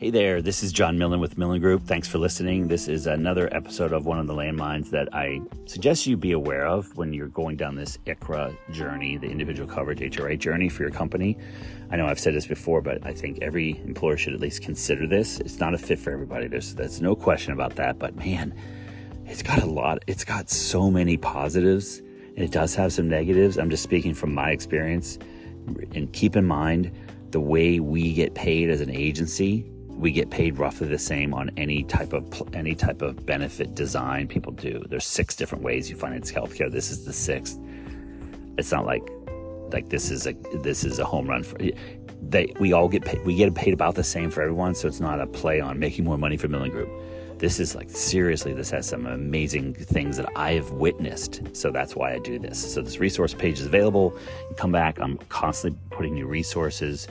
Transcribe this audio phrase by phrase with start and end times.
[0.00, 1.82] Hey there, this is John Millen with Millen Group.
[1.82, 2.68] Thanks for listening.
[2.68, 6.68] This is another episode of one of the landmines that I suggest you be aware
[6.68, 10.92] of when you're going down this ICHRA journey, the individual coverage HRA journey for your
[10.92, 11.36] company.
[11.90, 15.08] I know I've said this before, but I think every employer should at least consider
[15.08, 15.40] this.
[15.40, 16.46] It's not a fit for everybody.
[16.46, 18.54] There's, there's no question about that, but man,
[19.26, 23.58] it's got a lot, it's got so many positives and it does have some negatives.
[23.58, 25.18] I'm just speaking from my experience.
[25.92, 26.92] And keep in mind
[27.32, 31.50] the way we get paid as an agency we get paid roughly the same on
[31.56, 34.84] any type of any type of benefit design people do.
[34.88, 36.70] There's six different ways you finance healthcare.
[36.70, 37.58] This is the sixth.
[38.56, 39.02] It's not like
[39.72, 41.58] like this is a this is a home run for
[42.22, 44.74] they we all get paid, we get paid about the same for everyone.
[44.74, 46.88] So it's not a play on making more money for Millen Group.
[47.38, 51.42] This is like seriously, this has some amazing things that I have witnessed.
[51.56, 52.72] So that's why I do this.
[52.72, 54.16] So this resource page is available.
[54.48, 54.98] You come back.
[55.00, 57.06] I'm constantly putting new resources,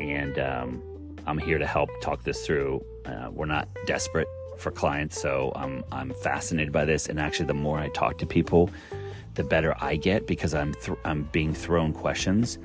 [0.00, 0.82] and um,
[1.26, 2.84] I'm here to help talk this through.
[3.04, 7.08] Uh, we're not desperate for clients, so I'm I'm fascinated by this.
[7.08, 8.70] And actually, the more I talk to people,
[9.34, 12.58] the better I get because I'm th- I'm being thrown questions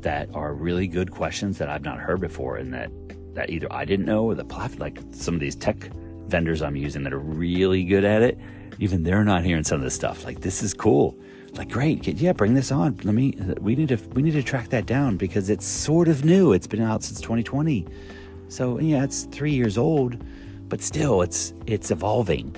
[0.00, 2.90] that are really good questions that I've not heard before, and that
[3.34, 5.90] that either I didn't know or the platform, like some of these tech
[6.26, 8.38] vendors I'm using that are really good at it,
[8.78, 10.24] even they're not hearing some of this stuff.
[10.24, 11.16] Like this is cool.
[11.52, 12.98] Like great, yeah, bring this on.
[13.04, 13.36] Let me.
[13.60, 16.52] We need to we need to track that down because it's sort of new.
[16.52, 17.86] It's been out since 2020,
[18.48, 20.16] so yeah, it's three years old,
[20.68, 22.56] but still, it's it's evolving.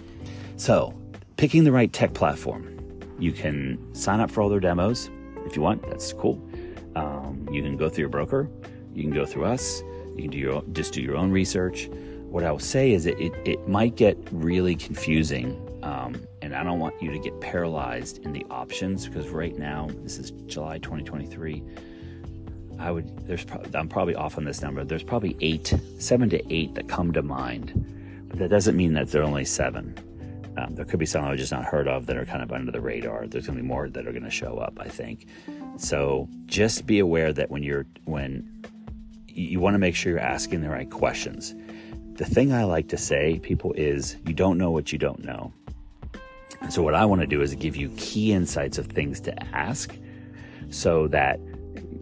[0.57, 0.95] So,
[1.37, 2.69] picking the right tech platform,
[3.19, 5.11] you can sign up for all their demos
[5.45, 5.83] if you want.
[5.89, 6.41] That's cool.
[6.95, 8.49] Um, you can go through your broker.
[8.95, 9.83] You can go through us.
[10.15, 11.89] You can do your just do your own research
[12.35, 15.57] what I will say is it, it, it might get really confusing.
[15.85, 19.89] Um, and I don't want you to get paralyzed in the options because right now,
[20.03, 21.63] this is July 2023.
[22.79, 24.85] I would, there's, pro- I'm probably off on this number.
[24.85, 29.11] There's probably eight, seven to eight that come to mind, but that doesn't mean that
[29.11, 29.97] there are only seven.
[30.57, 32.71] Um, there could be some I've just not heard of that are kind of under
[32.71, 33.27] the radar.
[33.27, 35.27] There's going to be more that are going to show up, I think.
[35.77, 38.49] So just be aware that when you're, when
[39.27, 41.55] you want to make sure you're asking the right questions
[42.15, 45.53] the thing I like to say, people, is you don't know what you don't know.
[46.71, 49.97] So, what I want to do is give you key insights of things to ask
[50.71, 51.39] so that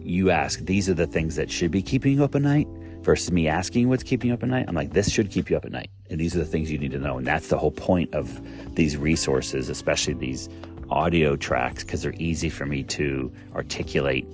[0.01, 2.67] you ask, these are the things that should be keeping you up at night
[3.01, 4.65] versus me asking what's keeping you up at night.
[4.67, 5.89] I'm like, this should keep you up at night.
[6.09, 7.17] And these are the things you need to know.
[7.17, 8.41] And that's the whole point of
[8.75, 10.49] these resources, especially these
[10.89, 14.25] audio tracks, because they're easy for me to articulate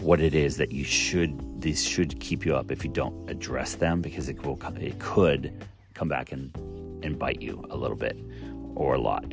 [0.00, 3.76] what it is that you should these should keep you up if you don't address
[3.76, 5.64] them because it will it could
[5.94, 6.54] come back and
[7.02, 8.16] and bite you a little bit
[8.74, 9.24] or a lot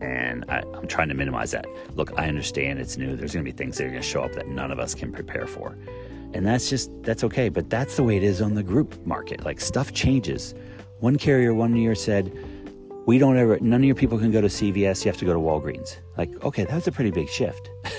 [0.00, 3.50] and I, am trying to minimize that look i understand it's new there's going to
[3.50, 5.76] be things that are going to show up that none of us can prepare for
[6.32, 9.44] and that's just that's okay but that's the way it is on the group market
[9.44, 10.54] like stuff changes
[11.00, 12.32] one carrier one year said
[13.06, 15.32] we don't ever none of your people can go to cvs you have to go
[15.32, 17.70] to walgreens like okay that was a pretty big shift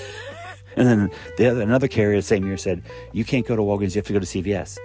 [0.76, 2.82] And then the other, another carrier the same year said,
[3.12, 4.78] you can't go to Walgreens, you have to go to CVS.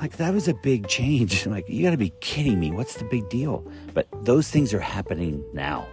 [0.00, 1.46] Like that was a big change.
[1.46, 2.70] I'm like you got to be kidding me.
[2.70, 3.64] What's the big deal?
[3.94, 5.86] But those things are happening now.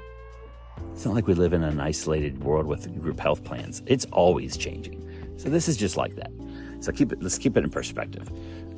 [0.94, 3.82] It's not like we live in an isolated world with group health plans.
[3.86, 5.00] It's always changing.
[5.38, 6.32] So this is just like that.
[6.80, 7.22] So keep it.
[7.22, 8.30] Let's keep it in perspective.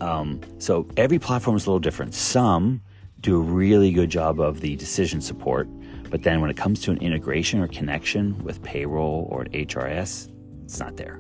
[0.01, 2.13] Um, so every platform is a little different.
[2.13, 2.81] Some
[3.22, 5.67] do a really good job of the decision support
[6.09, 10.29] but then when it comes to an integration or connection with payroll or HRIS,
[10.63, 11.19] it's not there.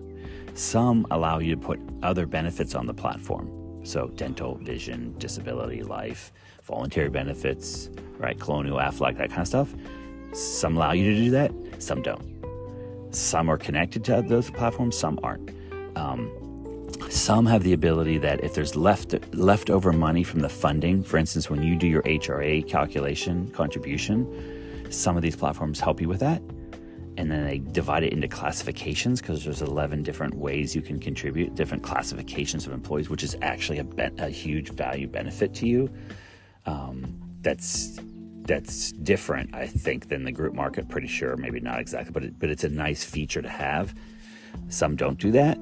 [0.53, 3.81] Some allow you to put other benefits on the platform.
[3.83, 6.31] So dental, vision, disability, life,
[6.63, 8.39] voluntary benefits, right?
[8.39, 9.75] Colonial, Aflac, that kind of stuff.
[10.35, 12.35] Some allow you to do that, some don't.
[13.11, 15.49] Some are connected to those platforms, some aren't.
[15.95, 16.29] Um,
[17.09, 21.49] some have the ability that if there's left leftover money from the funding, for instance,
[21.49, 26.41] when you do your HRA calculation contribution, some of these platforms help you with that.
[27.17, 31.55] And then they divide it into classifications because there's 11 different ways you can contribute,
[31.55, 35.89] different classifications of employees, which is actually a, be- a huge value benefit to you.
[36.65, 37.99] Um, that's
[38.45, 40.87] that's different, I think, than the group market.
[40.87, 43.93] Pretty sure, maybe not exactly, but it, but it's a nice feature to have.
[44.69, 45.57] Some don't do that,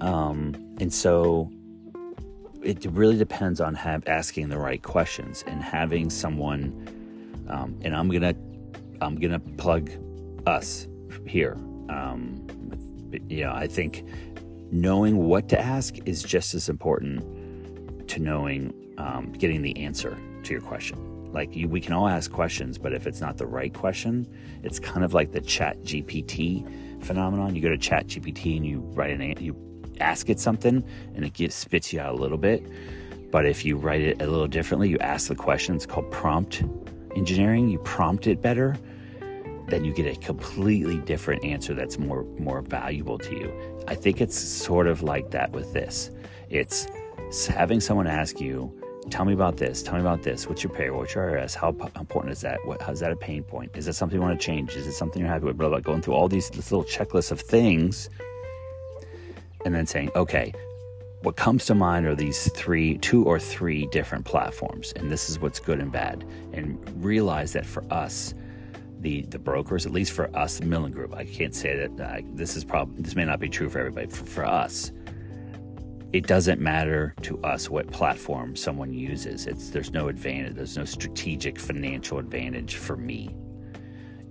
[0.00, 1.50] um, and so
[2.62, 6.72] it really depends on have, asking the right questions and having someone.
[7.48, 8.34] Um, and I'm gonna
[9.00, 9.90] I'm gonna plug
[10.46, 10.88] us
[11.26, 11.56] here.
[11.88, 12.46] Um,
[13.28, 14.04] you know, I think
[14.72, 20.52] knowing what to ask is just as important to knowing um, getting the answer to
[20.52, 21.13] your question.
[21.34, 24.24] Like you, we can all ask questions, but if it's not the right question,
[24.62, 27.56] it's kind of like the Chat GPT phenomenon.
[27.56, 29.56] You go to Chat GPT and you write an you
[30.00, 30.84] ask it something,
[31.14, 32.64] and it gives spits you out a little bit
[33.30, 36.62] But if you write it a little differently, you ask the question, it's called prompt
[37.16, 38.76] engineering, you prompt it better,
[39.66, 43.84] then you get a completely different answer that's more more valuable to you.
[43.88, 46.12] I think it's sort of like that with this.
[46.48, 46.86] It's
[47.48, 48.72] having someone ask you,
[49.10, 51.68] tell me about this, tell me about this, what's your pay, what's your IRS, how
[51.98, 54.44] important is that, what, is that a pain point, is that something you want to
[54.44, 57.30] change, is it something you're happy with, blah, blah, going through all these little checklists
[57.30, 58.08] of things,
[59.64, 60.52] and then saying, okay,
[61.22, 65.38] what comes to mind are these three, two or three different platforms, and this is
[65.38, 68.34] what's good and bad, and realize that for us,
[69.00, 72.20] the the brokers, at least for us, the Millen Group, I can't say that uh,
[72.32, 74.06] this is probably this may not be true for everybody.
[74.06, 74.92] For, for us,
[76.14, 79.48] it doesn't matter to us what platform someone uses.
[79.48, 80.54] It's there's no advantage.
[80.54, 83.34] There's no strategic financial advantage for me.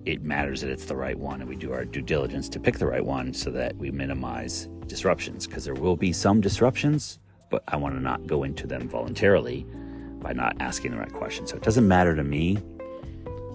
[0.06, 2.78] It matters that it's the right one, and we do our due diligence to pick
[2.78, 7.20] the right one so that we minimize disruptions because there will be some disruptions,
[7.50, 9.68] but I want to not go into them voluntarily
[10.22, 11.48] by not asking the right question.
[11.48, 12.56] So it doesn't matter to me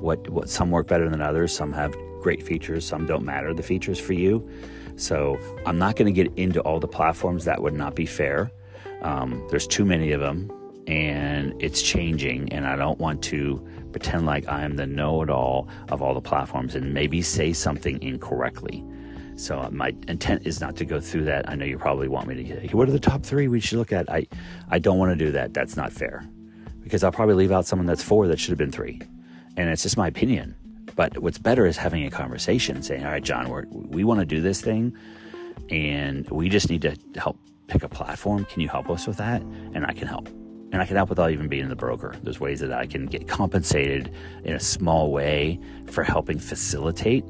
[0.00, 1.56] what what some work better than others.
[1.56, 4.46] Some have great features, some don't matter the features for you.
[4.98, 7.44] So I'm not going to get into all the platforms.
[7.44, 8.50] That would not be fair.
[9.02, 10.50] Um, there's too many of them,
[10.86, 12.52] and it's changing.
[12.52, 16.74] And I don't want to pretend like I am the know-it-all of all the platforms
[16.74, 18.84] and maybe say something incorrectly.
[19.36, 21.48] So uh, my intent is not to go through that.
[21.48, 23.78] I know you probably want me to get what are the top three we should
[23.78, 24.10] look at.
[24.10, 24.26] I
[24.68, 25.54] I don't want to do that.
[25.54, 26.28] That's not fair
[26.82, 29.00] because I'll probably leave out someone that's four that should have been three,
[29.56, 30.56] and it's just my opinion.
[30.98, 34.26] But what's better is having a conversation, saying, "All right, John, we're, we want to
[34.26, 34.96] do this thing,
[35.70, 38.44] and we just need to help pick a platform.
[38.46, 39.40] Can you help us with that?"
[39.74, 40.28] And I can help
[40.72, 42.14] and I can help without even being the broker.
[42.22, 44.12] There's ways that I can get compensated
[44.44, 47.24] in a small way for helping facilitate,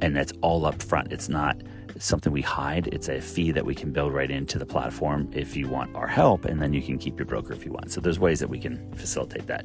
[0.00, 1.10] and that's all up front.
[1.10, 1.56] It's not
[1.98, 2.88] something we hide.
[2.92, 6.06] It's a fee that we can build right into the platform if you want our
[6.06, 7.90] help, and then you can keep your broker if you want.
[7.90, 9.64] So there's ways that we can facilitate that.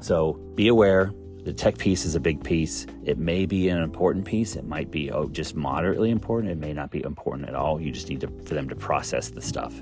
[0.00, 1.12] So be aware.
[1.48, 2.84] The tech piece is a big piece.
[3.06, 4.54] It may be an important piece.
[4.54, 6.52] It might be oh, just moderately important.
[6.52, 7.80] It may not be important at all.
[7.80, 9.72] You just need to, for them to process the stuff.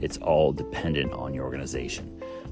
[0.00, 2.06] It's all dependent on your organization.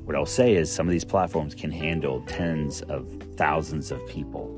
[0.04, 4.54] What I'll say is some of these platforms can handle tens of thousands of people.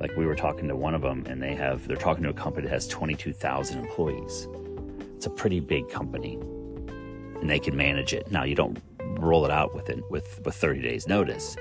[0.00, 2.34] Like we were talking to one of them, and they have they're talking to a
[2.34, 4.48] company that has 22,000 employees.
[5.14, 8.32] It's a pretty big company, and they can manage it.
[8.32, 8.82] Now you don't
[9.20, 11.56] roll it out with it with with 30 days notice,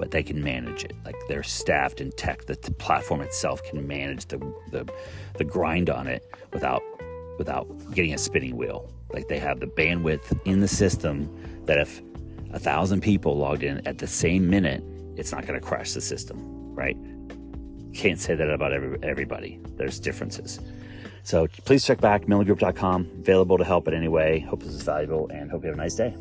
[0.00, 0.96] but they can manage it.
[1.04, 2.46] Like they're staffed in tech.
[2.46, 4.38] The, the platform itself can manage the,
[4.70, 4.90] the
[5.36, 6.24] the grind on it
[6.54, 6.82] without
[7.38, 8.90] without getting a spinning wheel.
[9.12, 11.28] Like they have the bandwidth in the system
[11.66, 12.00] that if
[12.52, 14.82] a thousand people logged in at the same minute,
[15.16, 16.96] it's not going to crash the system, right?
[17.92, 19.60] Can't say that about every, everybody.
[19.76, 20.60] There's differences.
[21.24, 24.40] So please check back, millengroup.com, available to help in any way.
[24.40, 26.14] Hope this is valuable and hope you have a nice day.